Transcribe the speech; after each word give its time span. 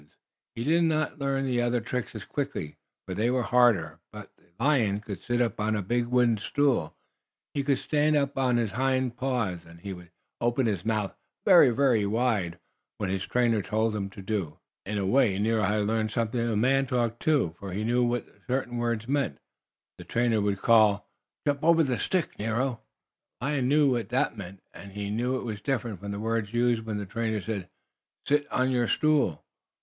He 0.55 0.63
did 0.63 0.85
not 0.85 1.19
learn 1.19 1.45
the 1.45 1.61
other 1.61 1.79
tricks 1.79 2.15
as 2.15 2.25
quickly, 2.25 2.79
for 3.07 3.13
they 3.13 3.29
were 3.29 3.43
harder, 3.43 3.99
but 4.11 4.31
the 4.35 4.45
lion 4.59 4.99
could 4.99 5.21
sit 5.21 5.39
up 5.39 5.59
on 5.59 5.75
a 5.75 5.83
big 5.83 6.07
wooden 6.07 6.39
stool, 6.39 6.95
he 7.53 7.61
could 7.61 7.77
stand 7.77 8.15
up 8.15 8.35
on 8.35 8.57
his 8.57 8.71
hind 8.71 9.15
paws, 9.15 9.63
and 9.63 9.81
he 9.81 9.93
would 9.93 10.09
open 10.39 10.65
his 10.65 10.83
mouth 10.83 11.15
very 11.45 12.07
wide 12.07 12.57
when 12.97 13.11
his 13.11 13.27
trainer 13.27 13.61
told 13.61 13.95
him 13.95 14.09
to. 14.09 14.57
In 14.87 14.97
a 14.97 15.05
way 15.05 15.37
Nero 15.37 15.61
had 15.61 15.85
learned 15.85 16.09
something 16.09 16.47
of 16.49 16.57
man 16.57 16.87
talk, 16.87 17.19
too, 17.19 17.53
for 17.59 17.71
he 17.71 17.83
knew 17.83 18.03
what 18.03 18.25
certain 18.47 18.77
words 18.79 19.07
meant. 19.07 19.37
The 19.99 20.03
trainer 20.03 20.41
would 20.41 20.63
call: 20.63 21.11
"Jump 21.45 21.63
over 21.63 21.83
the 21.83 21.99
stick, 21.99 22.39
Nero!" 22.39 22.81
The 23.39 23.45
lion 23.45 23.67
knew 23.67 23.91
what 23.91 24.09
that 24.09 24.35
meant, 24.35 24.63
and 24.73 24.93
he 24.93 25.11
knew 25.11 25.37
it 25.39 25.43
was 25.45 25.61
different 25.61 25.99
from 25.99 26.11
the 26.11 26.19
words 26.19 26.55
used 26.55 26.85
when 26.85 26.97
the 26.97 27.05
trainer 27.05 27.39
said: 27.39 27.69
"Sit 28.25 28.51
on 28.51 28.71
your 28.71 28.87
stool!" 28.87 29.45